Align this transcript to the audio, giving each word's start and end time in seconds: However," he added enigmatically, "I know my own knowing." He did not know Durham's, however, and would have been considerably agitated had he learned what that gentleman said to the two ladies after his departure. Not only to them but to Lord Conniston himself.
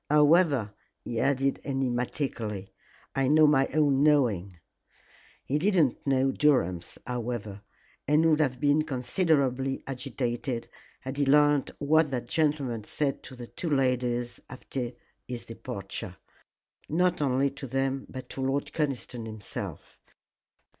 However," 0.09 0.73
he 1.03 1.19
added 1.19 1.61
enigmatically, 1.63 2.73
"I 3.13 3.27
know 3.27 3.45
my 3.45 3.67
own 3.67 4.01
knowing." 4.01 4.57
He 5.45 5.59
did 5.59 5.75
not 5.75 6.07
know 6.07 6.31
Durham's, 6.31 6.97
however, 7.05 7.61
and 8.07 8.25
would 8.27 8.39
have 8.39 8.59
been 8.59 8.81
considerably 8.81 9.83
agitated 9.85 10.69
had 11.01 11.17
he 11.17 11.25
learned 11.27 11.69
what 11.77 12.09
that 12.09 12.25
gentleman 12.27 12.83
said 12.83 13.21
to 13.21 13.35
the 13.35 13.45
two 13.45 13.69
ladies 13.69 14.39
after 14.49 14.93
his 15.27 15.45
departure. 15.45 16.17
Not 16.89 17.21
only 17.21 17.51
to 17.51 17.67
them 17.67 18.07
but 18.09 18.27
to 18.29 18.41
Lord 18.41 18.73
Conniston 18.73 19.27
himself. 19.27 19.99